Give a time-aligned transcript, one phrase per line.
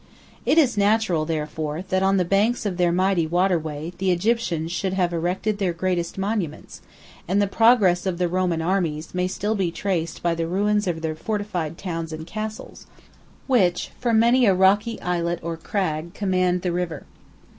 [0.47, 4.93] It is natural, therefore, that on the banks of their mighty waterway the Egyptians should
[4.93, 6.81] have erected their greatest monuments,
[7.27, 11.03] and the progress of the Roman armies may still be traced by the ruins of
[11.03, 12.87] their fortified towns and castles,
[13.45, 17.03] which, from many a rocky islet or crag, command the river.